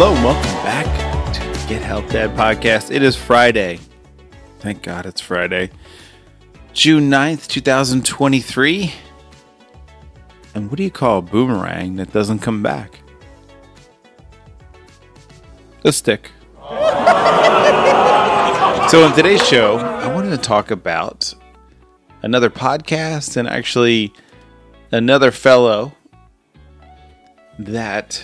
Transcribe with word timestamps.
Hello, 0.00 0.14
and 0.14 0.24
welcome 0.24 0.52
back 0.62 1.32
to 1.34 1.40
Get 1.68 1.82
Help 1.82 2.08
Dad 2.08 2.30
podcast. 2.36 2.94
It 2.94 3.02
is 3.02 3.16
Friday. 3.16 3.80
Thank 4.60 4.84
God 4.84 5.06
it's 5.06 5.20
Friday. 5.20 5.70
June 6.72 7.10
9th, 7.10 7.48
2023. 7.48 8.92
And 10.54 10.70
what 10.70 10.76
do 10.76 10.84
you 10.84 10.90
call 10.92 11.18
a 11.18 11.22
boomerang 11.22 11.96
that 11.96 12.12
doesn't 12.12 12.38
come 12.38 12.62
back? 12.62 13.00
A 15.82 15.90
stick. 15.90 16.30
so, 18.88 19.04
in 19.04 19.12
today's 19.16 19.44
show, 19.44 19.78
I 19.78 20.14
wanted 20.14 20.30
to 20.30 20.38
talk 20.38 20.70
about 20.70 21.34
another 22.22 22.50
podcast 22.50 23.36
and 23.36 23.48
actually 23.48 24.12
another 24.92 25.32
fellow 25.32 25.92
that 27.58 28.22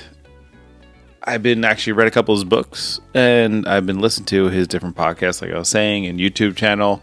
I've 1.27 1.43
been 1.43 1.65
actually 1.65 1.95
read 1.95 2.07
a 2.07 2.11
couple 2.11 2.35
of 2.35 2.39
his 2.41 2.45
books 2.45 3.01
and 3.15 3.67
I've 3.67 3.87
been 3.87 3.99
listening 3.99 4.27
to 4.27 4.51
his 4.51 4.69
different 4.69 4.95
podcasts, 4.95 5.41
like 5.41 5.51
I 5.53 5.59
was 5.59 5.69
saying, 5.69 6.07
and 6.07 6.21
YouTube 6.21 6.55
channel. 6.55 7.03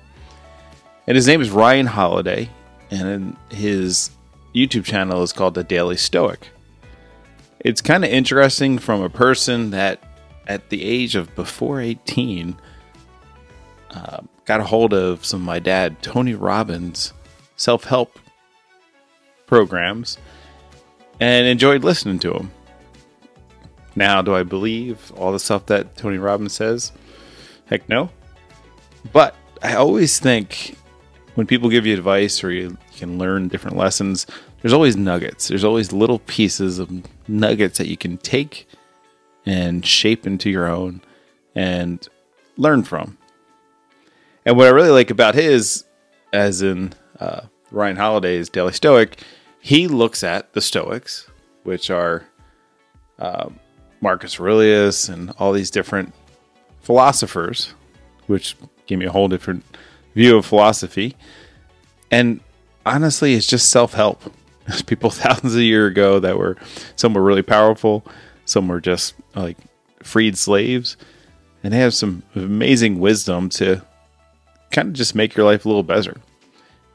And 1.08 1.16
his 1.16 1.28
name 1.28 1.42
is 1.42 1.50
Ryan 1.50 1.88
Holiday, 1.88 2.48
and 2.92 3.36
his 3.50 4.12
YouTube 4.54 4.86
channel 4.86 5.24
is 5.24 5.34
called 5.34 5.56
The 5.56 5.64
Daily 5.64 5.98
Stoic. 5.98 6.50
It's 7.60 7.82
kind 7.82 8.06
of 8.06 8.12
interesting 8.12 8.78
from 8.78 9.02
a 9.02 9.10
person 9.10 9.72
that, 9.72 10.00
at 10.48 10.70
the 10.70 10.84
age 10.84 11.16
of 11.16 11.34
before 11.36 11.82
18, 11.82 12.56
uh, 13.90 14.20
got 14.46 14.60
a 14.60 14.64
hold 14.64 14.94
of 14.94 15.26
some 15.26 15.42
of 15.42 15.46
my 15.46 15.60
dad, 15.60 16.02
Tony 16.04 16.36
Robbins, 16.36 17.14
self 17.56 17.86
help 17.86 18.20
programs 19.48 20.18
and 21.20 21.48
enjoyed 21.48 21.84
listening 21.84 22.20
to 22.20 22.34
him. 22.34 22.52
Now, 23.96 24.22
do 24.22 24.36
I 24.36 24.44
believe 24.44 25.12
all 25.18 25.32
the 25.32 25.40
stuff 25.40 25.66
that 25.68 25.98
Tony 25.98 26.18
Robbins 26.18 26.54
says? 26.54 26.92
Heck 27.66 27.88
no. 27.90 28.10
But 29.12 29.36
I 29.62 29.76
always 29.76 30.20
think 30.20 30.76
when 31.36 31.48
people 31.48 31.70
give 31.70 31.86
you 31.86 31.94
advice 31.94 32.44
or 32.44 32.52
you 32.52 32.78
can 32.96 33.18
learn 33.18 33.48
different 33.48 33.78
lessons, 33.78 34.28
there's 34.62 34.74
always 34.74 34.96
nuggets. 34.96 35.48
There's 35.48 35.64
always 35.64 35.92
little 35.92 36.20
pieces 36.20 36.80
of 36.80 36.92
nuggets 37.28 37.78
that 37.78 37.88
you 37.88 37.98
can 37.98 38.18
take 38.18 38.68
and 39.46 39.86
shape 39.86 40.28
into 40.28 40.50
your 40.50 40.68
own 40.68 41.02
and 41.56 42.08
learn 42.58 42.84
from. 42.84 43.18
And 44.46 44.58
what 44.58 44.68
I 44.68 44.72
really 44.72 44.90
like 44.90 45.10
about 45.10 45.36
his, 45.36 45.86
as 46.34 46.62
in 46.62 46.94
uh, 47.20 47.42
Ryan 47.72 47.98
Holiday's 47.98 48.50
Daily 48.50 48.74
Stoic, 48.74 49.20
he 49.60 49.88
looks 49.88 50.24
at 50.24 50.54
the 50.54 50.62
Stoics, 50.62 51.28
which 51.64 51.90
are 51.90 52.26
um, 53.20 53.60
Marcus 54.02 54.40
Aurelius 54.40 55.08
and 55.08 55.32
all 55.38 55.54
these 55.54 55.72
different 55.72 56.14
philosophers, 56.82 57.74
which 58.28 58.58
gave 58.88 58.98
me 58.98 59.06
a 59.06 59.12
whole 59.12 59.28
different 59.28 59.64
view 60.16 60.38
of 60.38 60.46
philosophy. 60.46 61.16
And 62.10 62.42
honestly, 62.86 63.36
it's 63.36 63.48
just 63.48 63.70
self 63.70 63.94
help. 63.94 64.22
There's 64.68 64.82
people 64.92 65.10
thousands 65.12 65.56
of 65.56 65.62
years 65.62 65.92
ago 65.92 66.20
that 66.20 66.38
were 66.38 66.58
some 66.96 67.14
were 67.14 67.22
really 67.22 67.44
powerful, 67.44 68.06
some 68.46 68.68
were 68.68 68.82
just 68.82 69.14
like 69.36 69.58
freed 70.04 70.38
slaves, 70.38 70.98
and 71.64 71.72
they 71.72 71.78
have 71.78 71.94
some 71.94 72.24
amazing 72.36 73.00
wisdom 73.00 73.50
to 73.50 73.82
kind 74.72 74.90
of 74.90 74.94
just 74.94 75.16
make 75.16 75.36
your 75.36 75.46
life 75.46 75.66
a 75.66 75.68
little 75.68 75.84
better. 75.84 76.18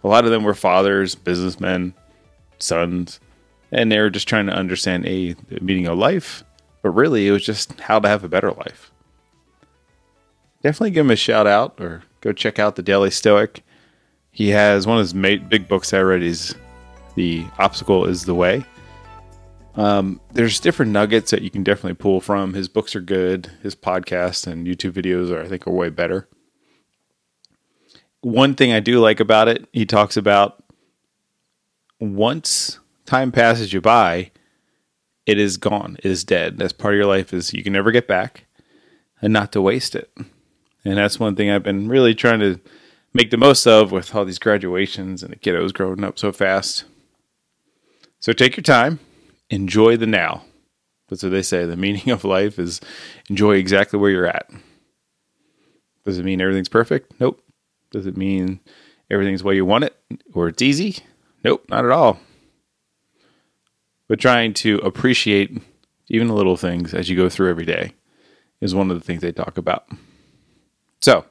A 0.03 0.09
lot 0.09 0.25
of 0.25 0.31
them 0.31 0.45
were 0.45 0.55
fathers, 0.55 1.15
businessmen, 1.15 1.95
sons, 2.59 3.21
and 3.73 3.91
they 3.91 3.99
were 3.99 4.11
just 4.11 4.29
trying 4.29 4.47
to 4.47 4.53
understand 4.53 5.07
a 5.07 5.35
meaning 5.61 5.87
of 5.87 5.99
life 5.99 6.45
but 6.87 6.93
really, 6.93 7.27
it 7.27 7.33
was 7.33 7.45
just 7.45 7.81
how 7.81 7.99
to 7.99 8.07
have 8.07 8.23
a 8.23 8.29
better 8.29 8.53
life. 8.53 8.93
Definitely 10.63 10.93
give 10.93 11.05
him 11.05 11.11
a 11.11 11.17
shout 11.17 11.45
out 11.45 11.81
or 11.81 12.05
go 12.21 12.33
check 12.33 12.61
out 12.61 12.77
the 12.77 12.83
Daily 12.83 13.11
Stoic. 13.11 13.65
He 14.31 14.51
has 14.51 14.87
one 14.87 14.97
of 14.97 15.03
his 15.03 15.13
big 15.13 15.67
books 15.67 15.93
I 15.93 15.99
read 16.03 16.23
is 16.23 16.55
The 17.17 17.45
Obstacle 17.59 18.05
is 18.05 18.25
the 18.25 18.37
Way. 18.37 18.65
Um, 19.75 20.21
there's 20.33 20.61
different 20.61 20.93
nuggets 20.93 21.33
that 21.33 21.43
you 21.43 21.51
can 21.51 21.65
definitely 21.65 21.95
pull 21.95 22.21
from. 22.21 22.55
His 22.55 22.69
books 22.69 22.95
are 22.95 23.01
good. 23.01 23.51
His 23.65 23.75
podcast 23.75 24.47
and 24.47 24.65
YouTube 24.65 24.93
videos 24.93 25.33
are, 25.33 25.43
I 25.43 25.49
think, 25.49 25.67
are 25.67 25.73
way 25.73 25.91
better. 25.91 26.29
One 28.21 28.55
thing 28.55 28.73
I 28.73 28.79
do 28.79 29.01
like 29.01 29.19
about 29.19 29.49
it, 29.49 29.67
he 29.73 29.87
talks 29.87 30.17
about 30.17 30.63
once 31.99 32.79
time 33.07 33.33
passes 33.33 33.73
you 33.73 33.81
by, 33.81 34.31
it 35.27 35.39
is 35.39 35.57
gone. 35.57 35.97
It 35.99 36.11
is 36.11 36.25
dead. 36.25 36.57
That's 36.57 36.73
part 36.73 36.95
of 36.95 36.99
your 36.99 37.07
life 37.07 37.35
is 37.35 37.53
you 37.53 37.65
can 37.65 37.73
never 37.73 37.91
get 37.91 38.07
back 38.07 38.47
and 39.21 39.33
not 39.33 39.53
to 39.53 39.61
waste 39.61 39.97
it. 39.97 40.11
And 40.85 40.97
that's 40.97 41.19
one 41.19 41.35
thing 41.35 41.51
I've 41.51 41.65
been 41.65 41.89
really 41.89 42.15
trying 42.15 42.41
to 42.41 42.61
make 43.13 43.31
the 43.31 43.37
most 43.37 43.67
of 43.67 43.91
with 43.91 44.15
all 44.15 44.25
these 44.25 44.39
graduations 44.39 45.23
and 45.23 45.33
the 45.33 45.37
kiddos 45.37 45.75
growing 45.75 46.05
up 46.05 46.19
so 46.19 46.31
fast. 46.33 46.85
So 48.21 48.33
take 48.33 48.57
your 48.57 48.63
time, 48.63 49.01
enjoy 49.51 49.97
the 49.97 50.07
now. 50.07 50.45
That's 51.09 51.23
what 51.23 51.31
they 51.31 51.43
say. 51.43 51.65
The 51.65 51.77
meaning 51.77 52.11
of 52.11 52.25
life 52.25 52.59
is 52.59 52.81
enjoy 53.29 53.57
exactly 53.57 53.99
where 53.99 54.11
you're 54.11 54.27
at. 54.27 54.49
Does 56.05 56.19
it 56.19 56.25
mean 56.25 56.41
everything's 56.41 56.69
perfect? 56.69 57.15
Nope. 57.19 57.43
Does 57.91 58.07
it 58.07 58.17
mean 58.17 58.61
everything's 59.11 59.41
the 59.41 59.49
way 59.49 59.57
you 59.57 59.65
want 59.65 59.85
it 59.85 59.97
or 60.35 60.49
it's 60.49 60.63
easy? 60.63 60.99
Nope, 61.43 61.65
not 61.69 61.85
at 61.85 61.91
all 61.91 62.21
but 64.09 64.21
trying 64.21 64.55
to 64.55 64.79
appreciate 64.79 65.61
even 66.09 66.29
the 66.29 66.35
little 66.35 66.57
things 66.57 66.95
as 66.95 67.09
you 67.09 67.17
go 67.17 67.29
through 67.29 67.51
every 67.51 67.65
day 67.65 67.93
is 68.61 68.75
one 68.75 68.91
of 68.91 68.99
the 68.99 69.05
things 69.05 69.23
they 69.23 69.33
talk 69.33 69.59
about. 69.59 69.87
So, 71.01 71.27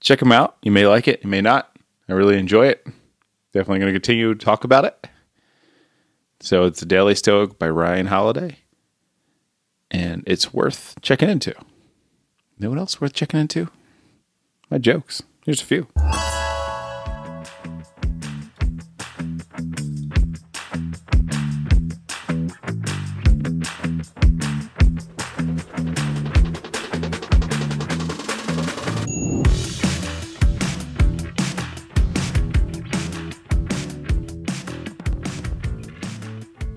check 0.00 0.18
them 0.18 0.32
out. 0.32 0.56
You 0.62 0.72
may 0.72 0.86
like 0.86 1.08
it, 1.08 1.22
you 1.22 1.30
may 1.30 1.40
not. 1.40 1.76
I 2.08 2.12
really 2.12 2.38
enjoy 2.38 2.66
it. 2.68 2.86
Definitely 3.52 3.80
going 3.80 3.92
to 3.92 3.98
continue 3.98 4.34
to 4.34 4.44
talk 4.44 4.64
about 4.64 4.84
it. 4.84 5.08
So, 6.40 6.64
it's 6.64 6.80
the 6.80 6.86
Daily 6.86 7.14
Stoic 7.14 7.58
by 7.58 7.68
Ryan 7.68 8.06
Holiday, 8.06 8.58
and 9.90 10.22
it's 10.26 10.52
worth 10.52 10.94
checking 11.00 11.30
into. 11.30 11.54
No 12.58 12.70
one 12.70 12.78
else 12.78 13.00
worth 13.00 13.12
checking 13.12 13.40
into? 13.40 13.68
My 14.70 14.78
jokes. 14.78 15.22
Here's 15.44 15.62
a 15.62 15.64
few. 15.64 15.86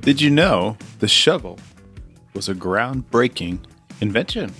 Did 0.09 0.21
you 0.21 0.31
know 0.31 0.75
the 0.97 1.07
shovel 1.07 1.59
was 2.33 2.49
a 2.49 2.55
groundbreaking 2.55 3.59
invention? 4.01 4.51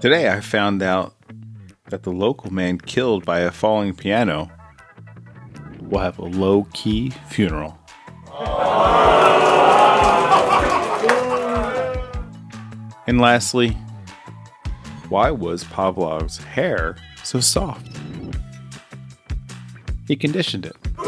Today 0.00 0.28
I 0.28 0.40
found 0.42 0.82
out 0.82 1.14
that 1.90 2.02
the 2.02 2.10
local 2.10 2.52
man 2.52 2.78
killed 2.78 3.24
by 3.24 3.38
a 3.38 3.52
falling 3.52 3.94
piano 3.94 4.50
will 5.80 6.00
have 6.00 6.18
a 6.18 6.24
low 6.24 6.66
key 6.72 7.10
funeral. 7.28 7.78
And 13.06 13.20
lastly, 13.20 13.78
why 15.08 15.30
was 15.30 15.62
Pavlov's 15.62 16.38
hair 16.38 16.96
so 17.22 17.38
soft? 17.38 17.88
He 20.08 20.16
conditioned 20.16 20.66
it. 20.66 20.74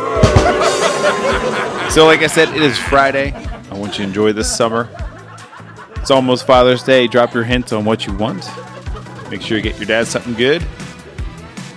so, 1.90 2.06
like 2.06 2.20
I 2.20 2.28
said, 2.28 2.50
it 2.50 2.62
is 2.62 2.78
Friday. 2.78 3.32
I 3.70 3.74
want 3.74 3.94
you 3.94 4.04
to 4.04 4.08
enjoy 4.08 4.32
this 4.32 4.54
summer. 4.54 4.88
It's 5.96 6.10
almost 6.10 6.46
Father's 6.46 6.82
Day. 6.82 7.08
Drop 7.08 7.34
your 7.34 7.44
hints 7.44 7.72
on 7.72 7.84
what 7.84 8.06
you 8.06 8.14
want. 8.14 8.48
Make 9.30 9.42
sure 9.42 9.56
you 9.56 9.62
get 9.62 9.78
your 9.78 9.86
dad 9.86 10.06
something 10.06 10.34
good. 10.34 10.64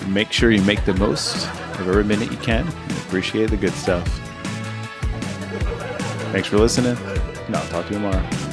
Make 0.08 0.32
sure 0.32 0.52
you 0.52 0.62
make 0.64 0.84
the 0.86 0.94
most 0.96 1.48
of 1.80 1.88
every 1.88 2.04
minute 2.04 2.30
you 2.32 2.38
can 2.38 2.68
and 2.68 2.92
appreciate 2.92 3.50
the 3.50 3.58
good 3.58 3.74
stuff. 3.74 4.08
Thanks 6.32 6.48
for 6.48 6.58
listening, 6.58 6.98
and 7.48 7.56
I'll 7.56 7.68
talk 7.68 7.88
to 7.88 7.94
you 7.94 8.00
tomorrow. 8.00 8.53